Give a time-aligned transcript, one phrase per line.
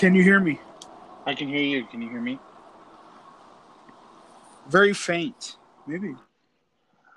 [0.00, 0.58] Can you hear me?
[1.26, 1.84] I can hear you.
[1.84, 2.38] Can you hear me?
[4.66, 5.56] Very faint.
[5.86, 6.14] Maybe.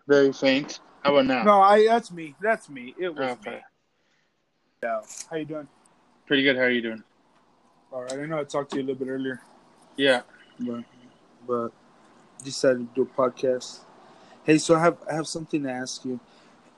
[0.06, 0.82] Very faint.
[1.02, 1.44] How about now?
[1.44, 1.86] No, I.
[1.88, 2.36] That's me.
[2.42, 2.94] That's me.
[3.00, 3.52] It was Okay.
[3.52, 3.58] me.
[4.84, 5.00] Yeah.
[5.30, 5.70] How you doing?
[6.28, 6.58] Pretty good.
[6.58, 7.02] How are you doing?
[7.94, 8.12] All right.
[8.12, 9.42] I know I talked to you a little bit earlier,
[9.96, 10.24] Yeah.
[10.60, 10.84] but
[11.48, 11.70] but
[12.44, 13.80] decided to do a podcast.
[14.44, 16.20] Hey, so I have I have something to ask you,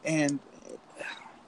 [0.04, 0.38] and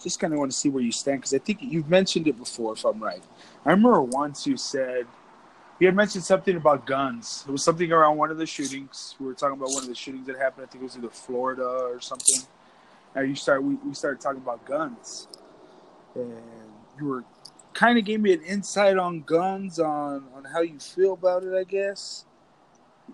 [0.02, 2.38] just kind of want to see where you stand because I think you've mentioned it
[2.38, 3.24] before, if I'm right.
[3.66, 5.08] I remember once you said
[5.80, 7.46] you had mentioned something about guns.
[7.48, 9.16] It was something around one of the shootings.
[9.20, 10.68] We were talking about one of the shootings that happened.
[10.68, 12.48] I think it was either Florida or something.
[13.16, 15.28] And you start we, we started talking about guns,
[16.16, 16.42] and
[17.00, 17.24] you were
[17.74, 21.54] kind of gave me an insight on guns on on how you feel about it.
[21.54, 22.26] I guess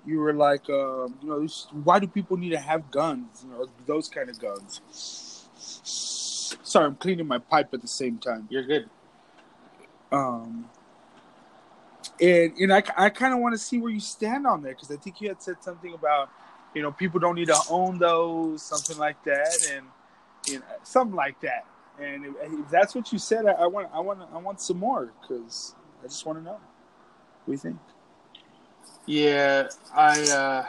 [0.05, 1.48] you were like, um, you know,
[1.84, 3.46] why do people need to have guns?
[3.46, 4.82] You know, those kind of guns.
[6.73, 8.48] Sorry, I'm cleaning my pipe at the same time.
[8.50, 8.90] You're good.
[10.12, 10.68] Um,
[12.20, 14.90] and and I, I kind of want to see where you stand on there because
[14.90, 16.32] I think you had said something about,
[16.74, 19.85] you know, people don't need to own those, something like that, and
[20.48, 21.68] you know, something like that.
[22.01, 24.79] And if, if that's what you said, I, I want I want I want some
[24.79, 26.54] more because I just want to know.
[26.54, 27.77] What do you think?
[29.05, 29.68] Yeah.
[29.94, 30.21] I.
[30.32, 30.66] uh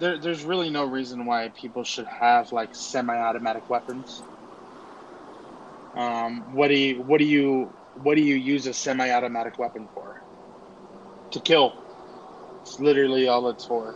[0.00, 4.22] there, there's really no reason why people should have like semi-automatic weapons.
[5.94, 7.64] Um, what do you what do you
[8.02, 10.22] what do you use a semi-automatic weapon for?
[11.32, 11.74] To kill.
[12.62, 13.94] It's literally all it's for.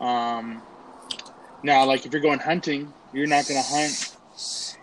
[0.00, 0.62] Um,
[1.62, 4.16] now, like if you're going hunting, you're not gonna hunt.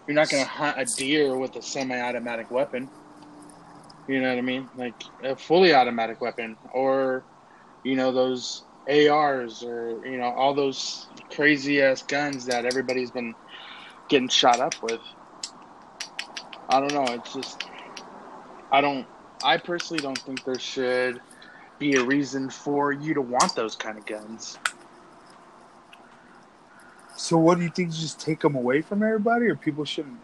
[0.07, 2.89] You're not gonna hunt a deer with a semi-automatic weapon.
[4.07, 4.69] You know what I mean?
[4.75, 7.23] Like a fully automatic weapon, or
[7.83, 13.36] you know those ARs, or you know all those crazy ass guns that everybody's been
[14.08, 15.02] getting shot up with.
[16.69, 17.13] I don't know.
[17.13, 17.63] It's just
[18.71, 19.08] I don't.
[19.44, 21.21] I personally don't think there should
[21.77, 24.58] be a reason for you to want those kind of guns.
[27.15, 27.92] So, what do you think?
[27.92, 30.20] Just take them away from everybody, or people shouldn't?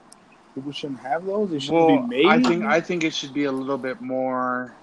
[0.54, 1.50] People shouldn't have those.
[1.50, 2.26] They shouldn't be made.
[2.26, 4.74] I think I think it should be a little bit more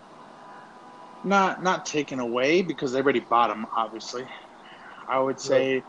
[1.25, 3.66] not not taken away because everybody bought them.
[3.77, 4.25] Obviously,
[5.09, 5.83] I would say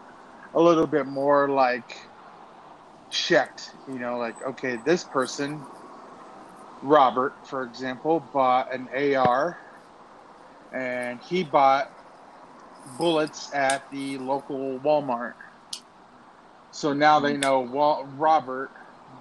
[0.53, 1.97] a little bit more like
[3.09, 3.71] checked.
[3.87, 5.61] You know, like okay, this person,
[6.81, 9.57] Robert, for example, bought an AR,
[10.73, 11.91] and he bought
[12.97, 15.33] bullets at the local Walmart.
[16.71, 17.39] So now they mm.
[17.41, 18.71] know Wal- Robert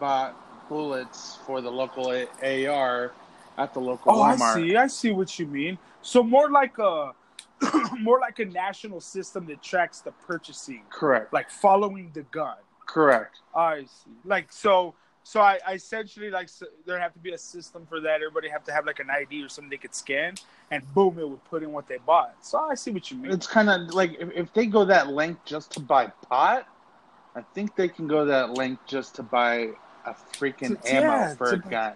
[0.01, 0.35] bought
[0.69, 3.13] bullets for the local A- AR
[3.59, 4.41] at the local Oh, Walmart.
[4.41, 4.77] I see.
[4.77, 5.79] I see what you mean.
[6.03, 7.13] So more like a
[8.01, 11.33] more like a national system that tracks the purchasing, Correct.
[11.33, 12.57] like following the gun.
[12.87, 13.39] Correct.
[13.55, 14.11] I see.
[14.25, 14.95] Like so.
[15.25, 18.17] So I, I essentially like s there have to be a system for that.
[18.17, 20.35] Everybody have to have like an ID or something they could scan,
[20.73, 22.35] and boom, it would put in what they bought.
[22.41, 23.31] So I see what you mean.
[23.31, 26.67] It's kind of like if, if they go that length just to buy pot,
[27.37, 29.69] I think they can go that length just to buy
[30.05, 31.93] a freaking ammo yeah, for a gun.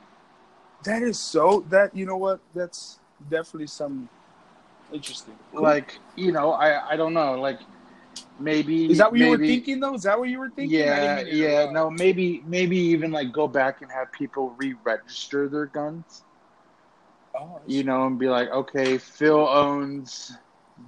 [0.85, 1.65] That is so.
[1.71, 2.41] That you know what?
[2.55, 2.99] That's
[3.31, 4.09] definitely some
[4.93, 5.35] interesting.
[5.53, 5.63] Cool.
[5.63, 7.41] Like you know, I I don't know.
[7.41, 7.61] Like
[8.39, 9.95] maybe is that what you were thinking though?
[9.95, 10.79] Is that what you were thinking?
[10.79, 11.71] Yeah, didn't mean to yeah.
[11.71, 16.23] No, maybe maybe even like go back and have people re-register their guns.
[17.39, 20.33] Oh, you know, and be like, okay, Phil owns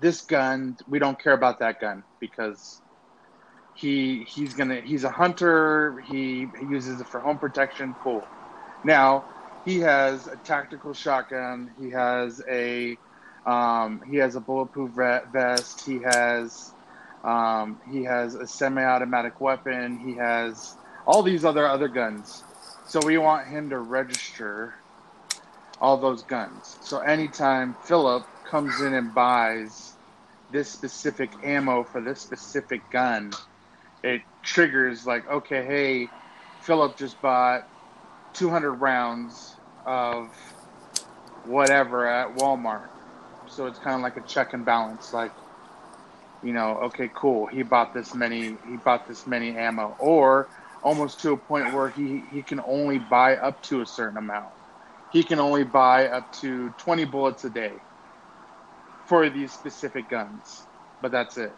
[0.00, 0.76] this gun.
[0.88, 2.80] We don't care about that gun because
[3.74, 6.02] he he's gonna he's a hunter.
[6.08, 7.94] He, he uses it for home protection.
[8.02, 8.26] Cool.
[8.84, 9.24] Now
[9.64, 11.70] he has a tactical shotgun.
[11.80, 12.96] He has a
[13.46, 14.92] um, he has a bulletproof
[15.32, 15.84] vest.
[15.84, 16.72] He has
[17.24, 19.98] um, he has a semi-automatic weapon.
[19.98, 20.76] He has
[21.06, 22.42] all these other other guns.
[22.86, 24.74] So we want him to register
[25.80, 26.76] all those guns.
[26.82, 29.92] So anytime Philip comes in and buys
[30.50, 33.32] this specific ammo for this specific gun,
[34.02, 36.08] it triggers like, okay, hey,
[36.62, 37.68] Philip just bought
[38.34, 39.56] 200 rounds
[39.86, 40.28] of
[41.44, 42.88] whatever at Walmart.
[43.48, 45.12] So it's kind of like a check and balance.
[45.12, 45.32] Like,
[46.42, 47.46] you know, okay, cool.
[47.46, 48.56] He bought this many.
[48.68, 50.48] He bought this many ammo, or
[50.82, 54.48] almost to a point where he he can only buy up to a certain amount
[55.12, 57.72] he can only buy up to 20 bullets a day
[59.06, 60.62] for these specific guns
[61.00, 61.52] but that's it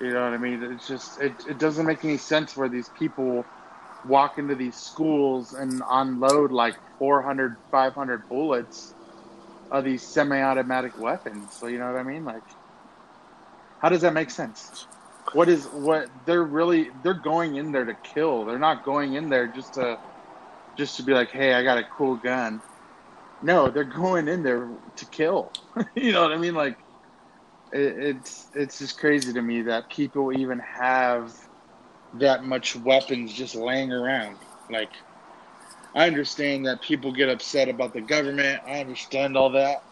[0.00, 2.88] you know what i mean it's just it, it doesn't make any sense where these
[2.90, 3.44] people
[4.06, 8.94] walk into these schools and unload like 400 500 bullets
[9.70, 12.42] of these semi-automatic weapons so you know what i mean like
[13.80, 14.86] how does that make sense
[15.32, 19.28] what is what they're really they're going in there to kill they're not going in
[19.28, 19.98] there just to
[20.80, 22.60] just to be like, hey, I got a cool gun.
[23.42, 25.52] No, they're going in there to kill.
[25.94, 26.54] you know what I mean?
[26.54, 26.78] Like,
[27.72, 31.36] it, it's it's just crazy to me that people even have
[32.14, 34.36] that much weapons just laying around.
[34.70, 34.90] Like,
[35.94, 38.62] I understand that people get upset about the government.
[38.66, 39.82] I understand all that,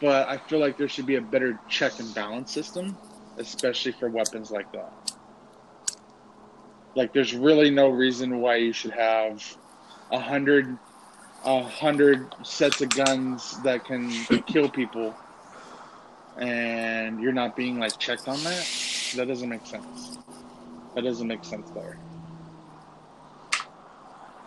[0.00, 2.96] but I feel like there should be a better check and balance system,
[3.38, 4.92] especially for weapons like that.
[6.94, 9.56] Like, there's really no reason why you should have
[10.10, 10.76] a hundred,
[11.44, 14.10] a hundred sets of guns that can
[14.46, 15.14] kill people,
[16.36, 18.66] and you're not being like checked on that.
[19.16, 20.18] That doesn't make sense.
[20.94, 21.98] That doesn't make sense there.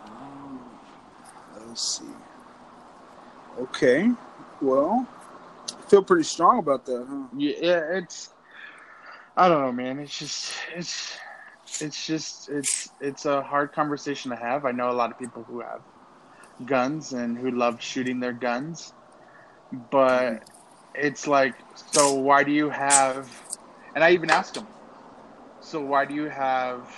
[0.06, 0.60] Um,
[1.66, 2.12] let's see.
[3.58, 4.10] Okay.
[4.60, 5.06] Well,
[5.78, 7.24] I feel pretty strong about that, huh?
[7.36, 8.30] Yeah, it's.
[9.36, 9.98] I don't know, man.
[9.98, 11.16] It's just it's
[11.80, 14.64] it's just it's it's a hard conversation to have.
[14.64, 15.80] I know a lot of people who have
[16.66, 18.92] guns and who love shooting their guns,
[19.90, 20.44] but mm-hmm.
[20.94, 23.28] it's like, so why do you have?
[23.94, 24.66] And I even asked them,
[25.64, 26.88] so why do you have,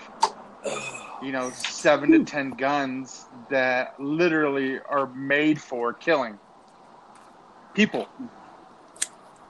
[1.22, 6.38] you know, seven to ten guns that literally are made for killing
[7.74, 8.06] people?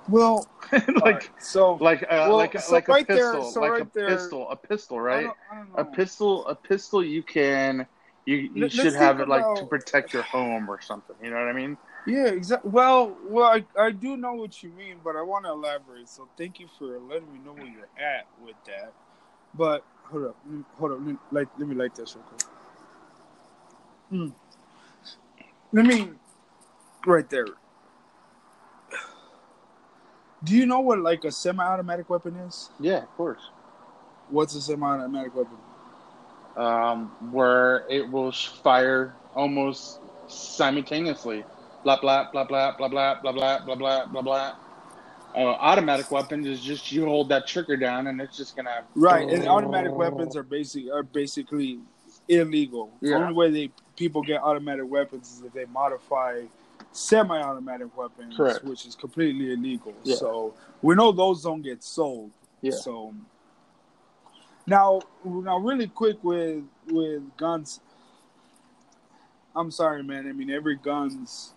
[0.08, 3.60] Well, like alright, so like uh, Well, like so like a right there- pistol, so
[3.60, 5.24] like right a there- pistol, a pistol, I right?
[5.24, 5.92] don't, I don't.
[5.92, 7.04] A pistol, a pistol.
[7.04, 7.86] You can,
[8.24, 11.16] you you should have it like to protect your home or something.
[11.22, 11.76] You know what I mean?
[12.06, 12.70] Yeah, exactly.
[12.70, 16.08] Well, well, I, I do know what you mean, but I want to elaborate.
[16.08, 18.92] So thank you for letting me know where you're at with that.
[19.56, 20.36] But hold up,
[20.78, 20.98] hold up.
[20.98, 22.42] Let me, like, let me light this real quick.
[24.12, 24.32] Mm.
[25.72, 26.10] Let me,
[27.06, 27.46] right there.
[30.44, 32.70] Do you know what like a semi-automatic weapon is?
[32.78, 33.40] Yeah, of course.
[34.30, 35.56] What's a semi-automatic weapon?
[36.56, 41.44] Um, where it will fire almost simultaneously.
[41.84, 44.54] Blah blah blah blah blah blah blah blah blah blah blah blah.
[45.36, 49.28] Uh, automatic weapons is just you hold that trigger down and it's just gonna Right,
[49.28, 51.80] and automatic weapons are basic are basically
[52.28, 52.90] illegal.
[53.02, 56.42] The only way they people get automatic weapons is if they modify
[56.92, 58.64] semi-automatic weapons, Correct.
[58.64, 59.92] which is completely illegal.
[60.02, 60.16] Yeah.
[60.16, 62.30] So we know those don't get sold.
[62.62, 62.72] Yeah.
[62.72, 63.14] So
[64.66, 67.80] now, now, really quick with with guns.
[69.54, 70.28] I'm sorry, man.
[70.28, 71.54] I mean, every guns,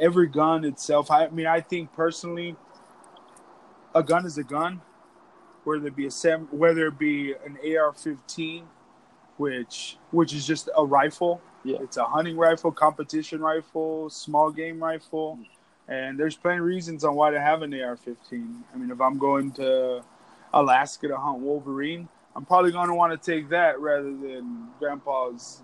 [0.00, 1.10] every gun itself.
[1.10, 2.56] I mean, I think personally,
[3.94, 4.80] a gun is a gun,
[5.64, 8.62] whether it be a sem, whether it be an AR-15,
[9.36, 11.40] which which is just a rifle.
[11.64, 11.78] Yeah.
[11.80, 15.38] It's a hunting rifle, competition rifle, small game rifle,
[15.88, 18.62] and there's plenty of reasons on why to have an AR-15.
[18.72, 20.02] I mean, if I'm going to
[20.52, 25.62] Alaska to hunt wolverine, I'm probably going to want to take that rather than Grandpa's,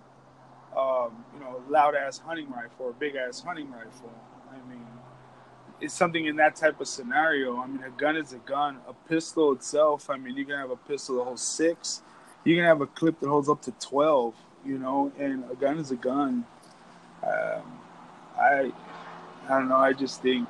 [0.77, 4.11] um, you know, loud ass hunting rifle or big ass hunting rifle.
[4.49, 4.85] I mean,
[5.81, 7.57] it's something in that type of scenario.
[7.57, 8.77] I mean, a gun is a gun.
[8.87, 12.01] A pistol itself, I mean, you can have a pistol that holds six.
[12.43, 14.35] You can have a clip that holds up to twelve.
[14.65, 16.45] You know, and a gun is a gun.
[17.21, 17.79] Um,
[18.39, 18.71] I,
[19.47, 19.77] I don't know.
[19.77, 20.47] I just think.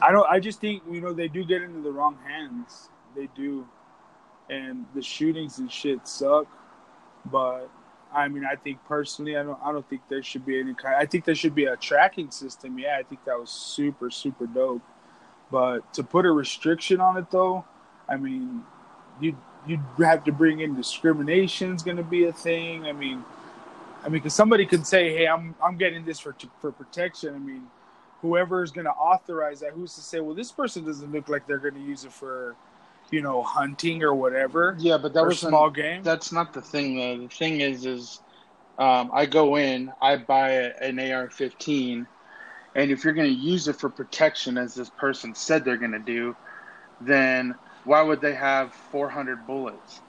[0.00, 0.28] I don't.
[0.30, 2.88] I just think you know they do get into the wrong hands.
[3.16, 3.66] They do,
[4.48, 6.46] and the shootings and shit suck.
[7.30, 7.68] But
[8.12, 9.58] I mean, I think personally, I don't.
[9.62, 10.94] I don't think there should be any kind.
[10.96, 12.78] I think there should be a tracking system.
[12.78, 14.82] Yeah, I think that was super super dope.
[15.50, 17.64] But to put a restriction on it, though,
[18.08, 18.64] I mean,
[19.20, 19.36] you
[19.66, 22.86] you'd have to bring in discrimination is going to be a thing.
[22.86, 23.24] I mean,
[24.02, 27.38] I mean, because somebody could say, "Hey, I'm I'm getting this for for protection." I
[27.38, 27.66] mean,
[28.22, 31.46] whoever is going to authorize that, who's to say, "Well, this person doesn't look like
[31.46, 32.56] they're going to use it for,
[33.10, 36.02] you know, hunting or whatever." Yeah, but that was a small game.
[36.02, 37.18] That's not the thing though.
[37.18, 38.20] The thing is, is
[38.78, 42.06] um, I go in, I buy a, an AR-15,
[42.74, 45.92] and if you're going to use it for protection, as this person said they're going
[45.92, 46.36] to do,
[47.00, 50.00] then why would they have 400 bullets?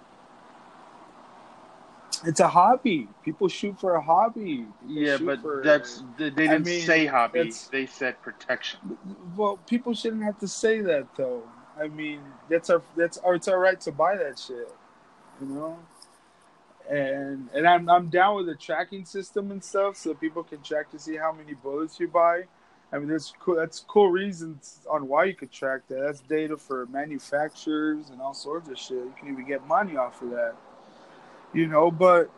[2.26, 3.08] It's a hobby.
[3.24, 4.68] People shoot for a hobby.
[4.82, 7.54] People Yeah, but for- that's they, didn't mean, say hobby.
[7.72, 8.80] They said protection.
[9.36, 9.58] well.
[9.68, 11.44] People shouldn't have to say that though.
[11.80, 14.72] I mean, that's our that's our it's our right to buy that shit.
[15.42, 15.80] You know.
[16.90, 20.90] And and I'm I'm down with the tracking system and stuff, so people can track
[20.92, 22.44] to see how many bullets you buy.
[22.92, 23.56] I mean, there's cool.
[23.56, 26.00] That's cool reasons on why you could track that.
[26.00, 28.98] That's data for manufacturers and all sorts of shit.
[28.98, 30.56] You can even get money off of that.
[31.54, 32.32] You know, but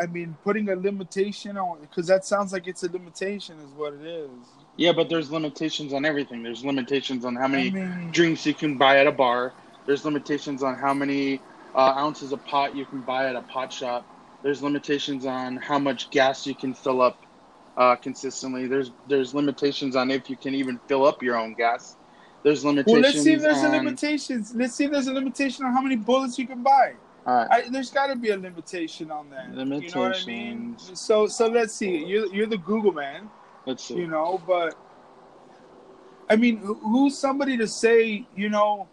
[0.00, 3.94] I mean, putting a limitation on because that sounds like it's a limitation, is what
[3.94, 4.30] it is.
[4.76, 6.42] Yeah, but there's limitations on everything.
[6.42, 9.52] There's limitations on how many I mean, drinks you can buy at a bar.
[9.86, 11.40] There's limitations on how many
[11.74, 14.06] uh, ounces of pot you can buy at a pot shop.
[14.42, 17.22] There's limitations on how much gas you can fill up
[17.76, 18.66] uh, consistently.
[18.66, 21.96] There's there's limitations on if you can even fill up your own gas.
[22.42, 22.92] There's limitations.
[22.92, 24.54] Well, let's see if there's on, a limitations.
[24.54, 26.94] Let's see if there's a limitation on how many bullets you can buy.
[27.24, 27.66] All right.
[27.66, 29.48] I, there's got to be a limitation on that.
[29.50, 30.76] You know what I mean?
[30.78, 32.04] So so let's see.
[32.04, 33.30] You're you're the Google man,
[33.66, 33.94] Let's see.
[33.94, 34.74] you know, but
[36.28, 38.88] I mean, who's somebody to say, you know,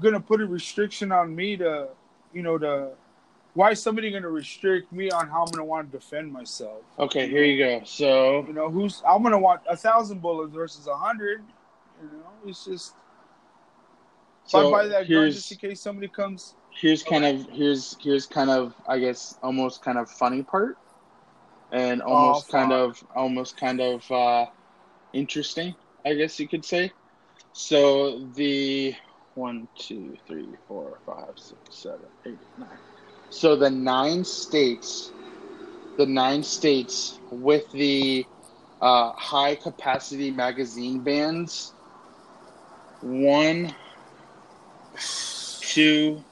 [0.00, 1.88] gonna put a restriction on me to,
[2.32, 2.90] you know, to
[3.54, 6.82] why is somebody gonna restrict me on how I'm gonna want to defend myself?
[6.98, 7.84] Okay, here you go.
[7.84, 11.42] So You know, who's I'm gonna want a thousand bullets versus a hundred.
[12.02, 12.94] You know, it's just
[14.46, 16.54] if I so buy that gun just in case somebody comes.
[16.70, 20.78] here's oh, kind of here's here's kind of I guess almost kind of funny part,
[21.72, 24.46] and almost Oh, kind of almost kind of uh,
[25.12, 25.74] interesting,
[26.04, 26.92] I guess you could say.
[27.52, 28.94] So the
[29.34, 32.78] one, two, three, four, five, six, seven, eight, nine.
[33.30, 35.12] So the nine states,
[35.96, 38.26] the nine states with the
[38.80, 41.74] uh, high capacity magazine bans.
[43.00, 43.74] One,
[45.60, 46.24] two,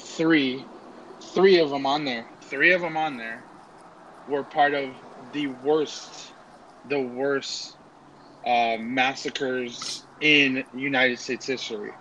[0.00, 0.68] three,
[1.38, 2.26] three of them on there.
[2.40, 3.44] Three of them on there
[4.28, 4.90] were part of
[5.32, 6.32] the worst,
[6.88, 7.76] the worst
[8.44, 11.92] uh, massacres in United States history.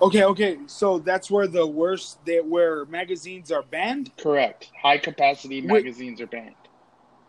[0.00, 4.68] Okay, okay, so that's where the worst that where magazines are banned, Correct.
[4.82, 5.84] High capacity Wait.
[5.84, 6.56] magazines are banned.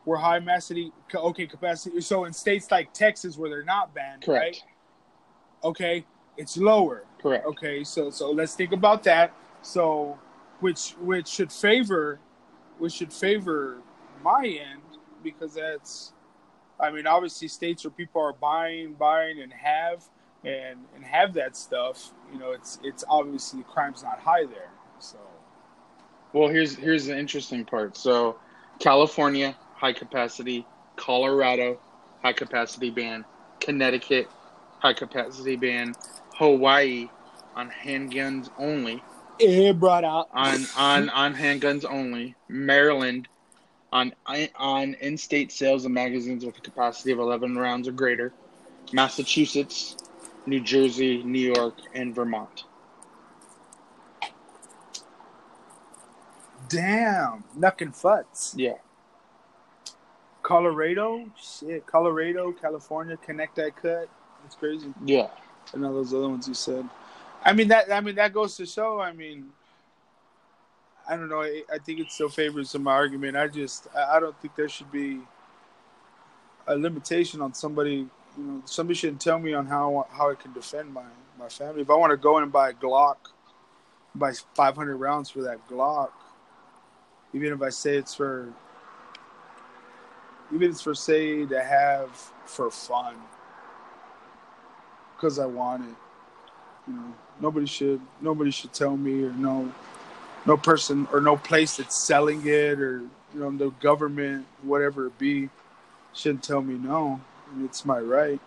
[0.06, 2.02] where high capacity, okay, capacity.
[2.02, 4.64] So in states like Texas where they're not banned, Correct.
[4.64, 4.64] right?
[5.64, 6.06] Okay,
[6.38, 7.04] it's lower.
[7.22, 7.46] Correct.
[7.46, 9.32] Okay, so so let's think about that.
[9.64, 10.20] So,
[10.60, 12.20] which which should favor,
[12.80, 13.80] which should favor
[14.24, 14.82] my end
[15.24, 16.14] because that's,
[16.80, 20.06] I mean, obviously states where people are buying, buying, and have
[20.46, 22.14] and and have that stuff.
[22.32, 24.72] You know, it's it's obviously crime's not high there.
[25.00, 25.18] So
[26.34, 27.98] Well, here's here's the interesting part.
[27.98, 28.38] So,
[28.80, 30.68] California high capacity,
[30.98, 31.80] Colorado
[32.24, 33.26] high capacity ban,
[33.62, 34.30] Connecticut
[34.80, 35.94] high capacity ban,
[36.36, 37.10] Hawaii
[37.56, 39.04] on handguns only,
[39.40, 43.28] it brought out on on on handguns only, Maryland
[43.92, 44.14] on
[44.56, 48.34] on in-state sales of magazines with a capacity of 11 rounds or greater,
[48.92, 49.96] Massachusetts,
[50.46, 52.66] New Jersey, New York, and Vermont.
[56.70, 58.56] Damn, knuckin' futs.
[58.58, 58.78] Yeah.
[60.42, 64.10] Colorado, shit, Colorado, California, connect that cut.
[64.46, 64.94] It's crazy.
[65.06, 65.28] Yeah.
[65.74, 66.90] And all those other ones you said.
[67.44, 67.92] I mean that.
[67.92, 69.00] I mean that goes to show.
[69.00, 69.48] I mean,
[71.08, 71.42] I don't know.
[71.42, 73.36] I, I think it still favors my argument.
[73.36, 75.20] I just, I, I don't think there should be
[76.68, 78.08] a limitation on somebody.
[78.38, 81.04] You know, somebody shouldn't tell me on how how I can defend my
[81.38, 81.82] my family.
[81.82, 83.18] If I want to go in and buy a Glock,
[84.16, 86.12] buy 500 rounds for that Glock,
[87.34, 88.54] even if I say it's for,
[90.52, 92.10] even if it's for say to have
[92.46, 93.16] for fun,
[95.16, 95.96] because I want it.
[96.88, 99.72] You know, nobody should nobody should tell me or no
[100.46, 103.00] no person or no place that's selling it or
[103.34, 105.50] you know the government whatever it be
[106.14, 107.20] shouldn't tell me no.
[107.64, 108.40] It's my right.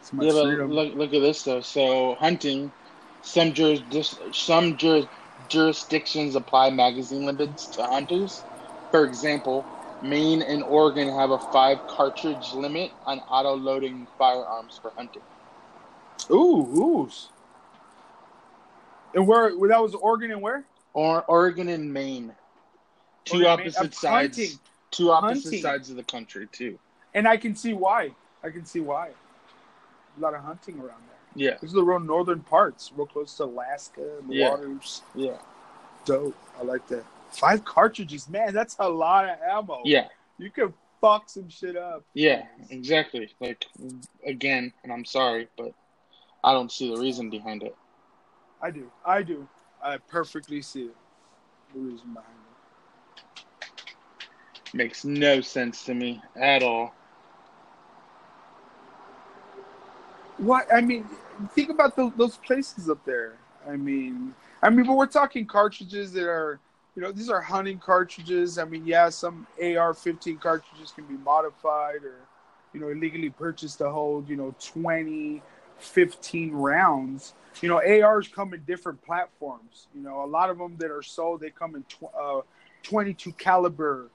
[0.00, 1.60] It's my yeah, but look look at this though.
[1.60, 2.70] So hunting,
[3.22, 3.82] some juris
[4.32, 5.06] some juris,
[5.48, 8.42] jurisdictions apply magazine limits to hunters.
[8.90, 9.64] For example,
[10.02, 15.22] Maine and Oregon have a five cartridge limit on auto loading firearms for hunting.
[16.30, 17.10] Ooh, ooh.
[19.14, 20.64] And where, that was Oregon and where?
[20.92, 22.32] Or Oregon and Maine,
[23.24, 24.58] two Oregon, opposite I'm sides, hunting.
[24.90, 25.62] two opposite Hunting.
[25.62, 26.78] sides of the country too.
[27.14, 28.10] And I can see why.
[28.42, 29.10] I can see why.
[30.16, 31.14] A lot of hunting around there.
[31.36, 34.50] Yeah, These are the real northern parts, real close to Alaska and the Yeah.
[34.50, 35.02] waters.
[35.16, 35.38] yeah,
[36.04, 36.36] Dope.
[36.58, 37.04] I like that.
[37.30, 38.54] Five cartridges, man.
[38.54, 39.80] That's a lot of ammo.
[39.84, 40.06] yeah,
[40.38, 42.04] You can fuck some shit up.
[42.14, 42.46] yeah.
[42.70, 43.34] Exactly.
[43.40, 43.66] Like
[44.24, 45.72] again, and I'm sorry, but
[46.44, 47.74] I don't see the reason behind it.
[48.64, 48.90] I do.
[49.04, 49.46] I do.
[49.82, 50.96] I perfectly see it.
[51.74, 52.32] The reason behind
[53.36, 54.74] it.
[54.74, 56.94] Makes no sense to me at all.
[60.38, 61.06] What I mean,
[61.50, 63.34] think about those, those places up there.
[63.68, 66.58] I mean, I mean, but we're talking cartridges that are,
[66.96, 68.56] you know, these are hunting cartridges.
[68.56, 72.16] I mean, yeah, some AR-15 cartridges can be modified or,
[72.72, 75.42] you know, illegally purchased to hold, you know, 20,
[75.84, 77.34] 15 rounds.
[77.60, 79.86] You know, ARs come in different platforms.
[79.94, 82.40] You know, a lot of them that are sold, they come in tw- uh,
[82.82, 84.08] 22 caliber,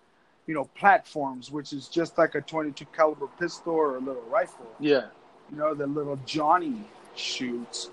[0.45, 4.67] you know, platforms, which is just like a 22 caliber pistol or a little rifle
[4.79, 5.05] Yeah,
[5.51, 6.83] you know, the little Johnny
[7.15, 7.89] shoots.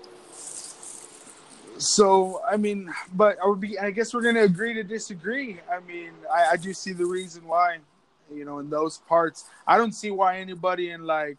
[1.77, 3.77] So I mean, but I would be.
[3.77, 5.59] I guess we're gonna agree to disagree.
[5.71, 7.77] I mean, I, I do see the reason why.
[8.33, 11.37] You know, in those parts, I don't see why anybody in like,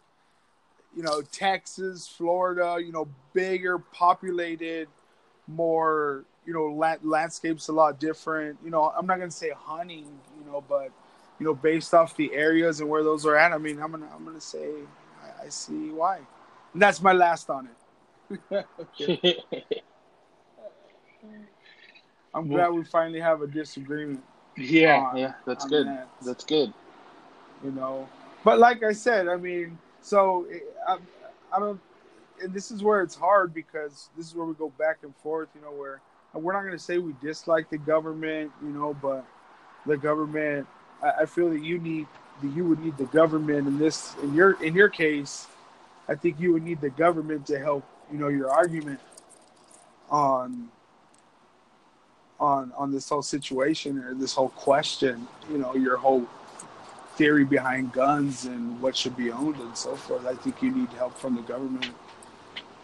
[0.95, 4.87] you know, Texas, Florida, you know, bigger, populated,
[5.47, 8.57] more, you know, la- landscapes a lot different.
[8.63, 10.05] You know, I'm not gonna say hunting,
[10.39, 10.91] you know, but
[11.39, 14.09] you know, based off the areas and where those are at, I mean, I'm gonna
[14.13, 14.69] I'm gonna say
[15.23, 16.17] I, I see why.
[16.73, 18.65] And that's my last on it.
[22.33, 24.23] I'm glad we finally have a disagreement.
[24.55, 25.87] Yeah, on- yeah, that's good.
[25.87, 26.07] that.
[26.25, 26.73] That's good.
[27.63, 28.07] you know.
[28.43, 29.77] But like I said, I mean,
[30.09, 30.47] so
[30.87, 30.97] I,
[31.53, 31.79] I don't,
[32.41, 35.49] and this is where it's hard because this is where we go back and forth,
[35.53, 36.01] you know, where
[36.33, 39.23] we're not going to say we dislike the government, you know, but
[39.85, 40.65] the government,
[41.03, 42.07] I, I feel that you need,
[42.41, 45.45] that you would need the government in this, in your, in your case,
[46.07, 48.99] I think you would need the government to help, you know, your argument
[50.09, 50.69] on,
[52.39, 56.27] on, on this whole situation or this whole question, you know, your whole
[57.19, 60.25] theory behind guns and what should be owned and so forth.
[60.27, 61.95] I think you need help from the government,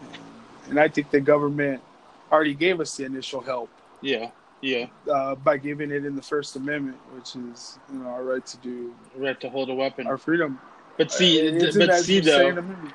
[0.02, 1.84] and, and I think the government
[2.32, 4.88] already gave us the initial help Yeah, yeah.
[5.12, 8.58] uh, by giving it in the First Amendment, which is you know our right to
[8.60, 10.08] do Right to hold a weapon.
[10.08, 10.62] our freedom.
[10.98, 12.50] But see, Uh, it's but see though,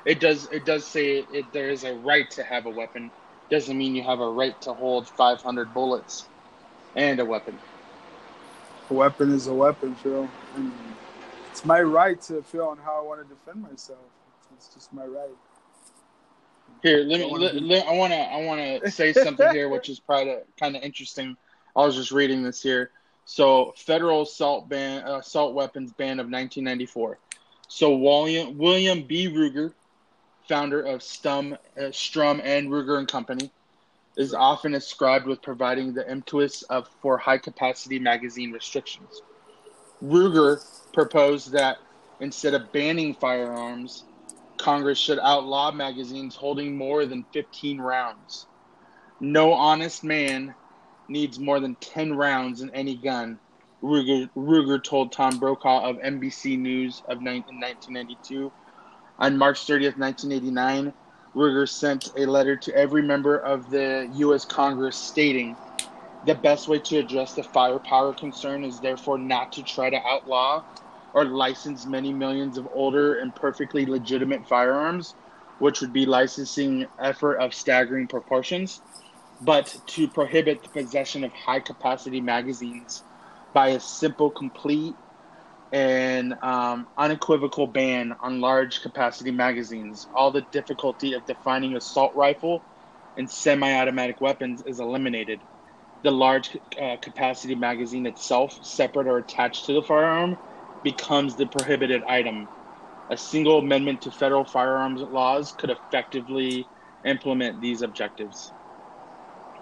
[0.05, 3.11] it does it does say it, it, there is a right to have a weapon.
[3.51, 6.29] Doesn't mean you have a right to hold 500 bullets
[6.95, 7.61] and a weapon.
[8.89, 10.33] a weapon is a weapon, Phil.
[10.55, 10.90] And
[11.51, 13.99] it's my right to feel on how I want to defend myself.
[14.55, 15.29] It's just my right.
[16.81, 17.25] Here, let me.
[17.25, 18.19] I wanna Let, I want to.
[18.19, 21.35] I want to say something here, which is probably kind of interesting.
[21.75, 22.91] I was just reading this here.
[23.25, 27.19] So, federal assault ban, uh, assault weapons ban of 1994.
[27.67, 29.27] So, William William B.
[29.27, 29.73] Ruger,
[30.47, 33.51] founder of Stum, uh, Strum and Ruger and Company,
[34.15, 39.21] is often ascribed with providing the impetus of for high capacity magazine restrictions.
[40.03, 41.77] Ruger proposed that
[42.19, 44.03] instead of banning firearms,
[44.57, 48.45] Congress should outlaw magazines holding more than 15 rounds.
[49.19, 50.53] No honest man
[51.07, 53.39] needs more than 10 rounds in any gun,
[53.83, 58.51] Ruger, Ruger told Tom Brokaw of NBC News of nine- in 1992.
[59.19, 60.93] On March 30th, 1989,
[61.35, 64.45] Ruger sent a letter to every member of the U.S.
[64.45, 65.55] Congress stating,
[66.23, 70.63] the best way to address the firepower concern is therefore not to try to outlaw
[71.13, 75.15] or license many millions of older and perfectly legitimate firearms,
[75.59, 78.81] which would be licensing effort of staggering proportions,
[79.41, 83.03] but to prohibit the possession of high capacity magazines
[83.53, 84.95] by a simple, complete,
[85.71, 90.07] and um, unequivocal ban on large capacity magazines.
[90.13, 92.63] All the difficulty of defining assault rifle
[93.17, 95.41] and semi automatic weapons is eliminated.
[96.03, 100.37] The large uh, capacity magazine itself, separate or attached to the firearm,
[100.83, 102.47] becomes the prohibited item.
[103.09, 106.67] A single amendment to federal firearms laws could effectively
[107.05, 108.51] implement these objectives.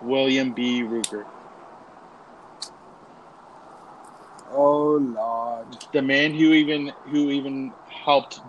[0.01, 0.81] William B.
[0.83, 1.25] Ruger,
[4.51, 5.67] Oh Lord.
[5.93, 8.39] the man who even who even helped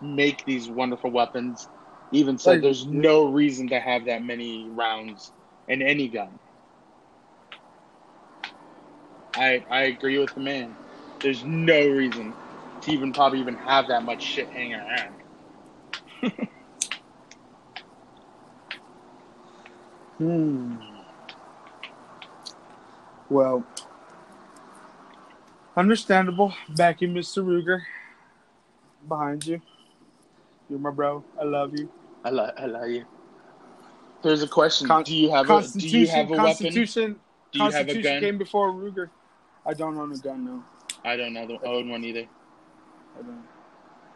[0.00, 1.68] make these wonderful weapons,
[2.12, 5.32] even said there's no reason to have that many rounds
[5.68, 6.37] in any gun.
[9.38, 10.74] I I agree with the man.
[11.20, 12.34] There's no reason
[12.82, 15.14] to even probably even have that much shit hanging around.
[20.18, 20.74] Hmm.
[23.30, 23.64] Well,
[25.76, 26.48] understandable.
[26.70, 27.44] Back Backing Mr.
[27.44, 27.82] Ruger.
[29.06, 29.60] Behind you.
[30.68, 31.22] You're my bro.
[31.40, 31.88] I love you.
[32.24, 33.04] I love I love you.
[34.22, 34.88] There's a question.
[34.88, 36.44] Con- do you have a do you have a weapon?
[36.46, 37.20] Constitution.
[37.52, 38.20] Do you have a gun?
[38.20, 39.10] came before Ruger.
[39.68, 40.64] I don't own a gun, no.
[41.04, 42.26] I don't know the own one either.
[43.18, 43.44] I don't.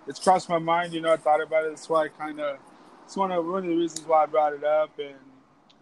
[0.08, 0.94] It's crossed my mind.
[0.94, 1.70] You know, I thought about it.
[1.70, 2.56] That's why I kind of.
[3.04, 5.14] It's one of one of the reasons why I brought it up, and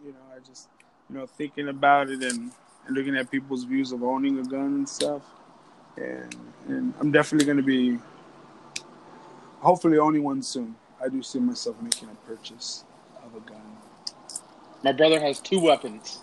[0.04, 0.68] you know, I just
[1.08, 2.50] you know thinking about it and,
[2.86, 5.22] and looking at people's views of owning a gun and stuff,
[5.96, 6.34] and
[6.66, 7.96] and I'm definitely going to be
[9.60, 10.74] hopefully owning one soon.
[11.00, 12.84] I do see myself making a purchase
[13.24, 13.62] of a gun.
[14.82, 16.22] My brother has two weapons.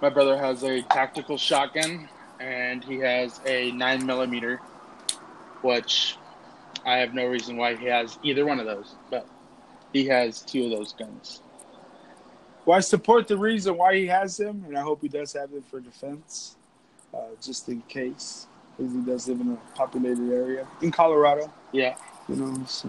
[0.00, 2.08] My brother has a tactical shotgun,
[2.40, 4.56] and he has a nine millimeter,
[5.62, 6.16] which
[6.84, 9.26] I have no reason why he has either one of those, but
[9.92, 11.42] he has two of those guns.
[12.64, 15.50] Well, I support the reason why he has them, and I hope he does have
[15.50, 16.56] them for defense,
[17.14, 21.52] uh, just in case, because he does live in a populated area in Colorado.
[21.72, 21.96] Yeah,
[22.28, 22.64] you know.
[22.66, 22.88] So,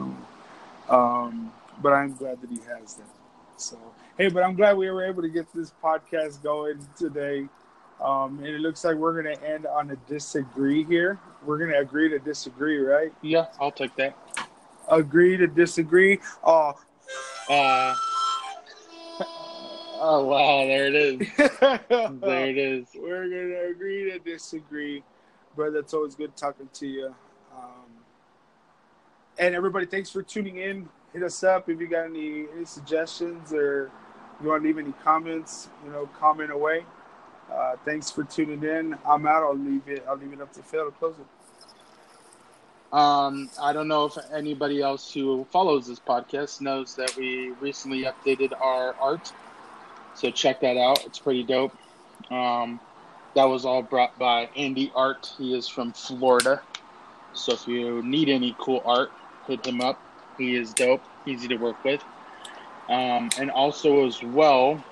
[0.89, 3.07] um, but I'm glad that he has them.
[3.57, 3.77] So,
[4.17, 7.47] Hey, but I'm glad we were able to get this podcast going today.
[8.01, 11.19] Um, and it looks like we're going to end on a disagree here.
[11.45, 13.13] We're going to agree to disagree, right?
[13.21, 14.17] Yeah, I'll take that.
[14.89, 16.19] Agree to disagree.
[16.43, 16.73] Oh,
[17.49, 17.93] Uh,
[19.99, 21.27] oh wow, there it is.
[22.21, 22.87] There it is.
[22.95, 25.03] We're gonna agree to disagree,
[25.55, 25.79] brother.
[25.79, 27.15] It's always good talking to you.
[27.55, 27.89] Um,
[29.37, 30.89] and everybody, thanks for tuning in.
[31.13, 33.91] Hit us up if you got any any suggestions or
[34.41, 35.69] you want to leave any comments.
[35.85, 36.85] You know, comment away.
[37.51, 38.97] Uh, thanks for tuning in.
[39.05, 39.43] I'm out.
[39.43, 40.05] I'll leave it.
[40.07, 41.25] I'll leave it up to Phil to close it.
[42.93, 48.03] Um, I don't know if anybody else who follows this podcast knows that we recently
[48.03, 49.31] updated our art.
[50.13, 51.05] So check that out.
[51.05, 51.73] It's pretty dope.
[52.29, 52.79] Um,
[53.33, 55.33] that was all brought by Andy Art.
[55.37, 56.61] He is from Florida.
[57.33, 59.11] So if you need any cool art,
[59.47, 60.01] hit him up.
[60.37, 62.03] He is dope, easy to work with.
[62.89, 64.83] Um, and also, as well,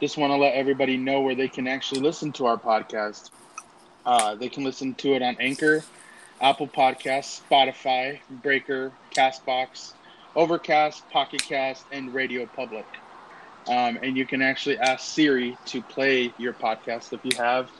[0.00, 3.30] just want to let everybody know where they can actually listen to our podcast.
[4.04, 5.82] Uh, they can listen to it on Anchor,
[6.40, 9.92] Apple Podcasts, Spotify, Breaker, Castbox,
[10.36, 12.86] Overcast, Pocket Cast, and Radio Public.
[13.66, 17.70] Um, and you can actually ask Siri to play your podcast if you have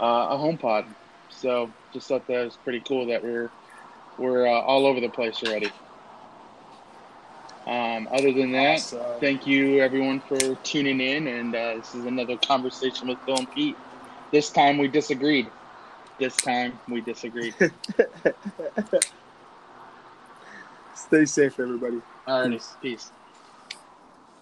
[0.00, 0.86] uh, a HomePod.
[1.28, 3.50] So just thought that was pretty cool that we're
[4.16, 5.70] we're uh, all over the place already.
[7.68, 9.00] Um, other than that, Awesome.
[9.20, 13.50] thank you everyone for tuning in, and uh, this is another conversation with Phil and
[13.52, 13.76] Pete.
[14.32, 15.48] This time we disagreed.
[16.18, 17.54] This time we disagreed.
[20.94, 22.00] Stay safe, everybody.
[22.26, 23.12] Alrighty, peace.